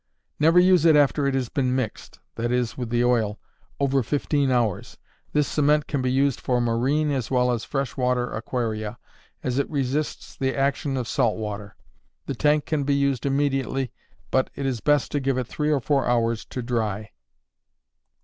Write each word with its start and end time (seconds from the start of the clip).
Never 0.39 0.57
use 0.59 0.83
it 0.83 0.95
after 0.95 1.27
it 1.27 1.35
has 1.35 1.47
been 1.49 1.75
mixed 1.75 2.17
(that 2.33 2.51
is, 2.51 2.75
with 2.75 2.89
the 2.89 3.03
oil) 3.05 3.39
over 3.79 4.01
fifteen 4.01 4.49
hours. 4.49 4.97
This 5.31 5.47
cement 5.47 5.85
can 5.85 6.01
be 6.01 6.11
used 6.11 6.41
for 6.41 6.59
marine 6.59 7.11
as 7.11 7.29
well 7.29 7.51
as 7.51 7.63
fresh 7.63 7.95
water 7.95 8.27
aquaria, 8.33 8.97
as 9.43 9.59
it 9.59 9.69
resists 9.69 10.35
the 10.35 10.55
action 10.57 10.97
of 10.97 11.07
salt 11.07 11.37
water. 11.37 11.75
The 12.25 12.33
tank 12.33 12.65
can 12.65 12.83
be 12.83 12.95
used 12.95 13.27
immediately, 13.27 13.91
but 14.31 14.49
it 14.55 14.65
is 14.65 14.79
best 14.81 15.11
to 15.11 15.19
give 15.19 15.37
it 15.37 15.45
three 15.45 15.69
or 15.71 15.79
four 15.79 16.07
hours 16.07 16.45
to 16.45 16.63
dry. 16.63 17.11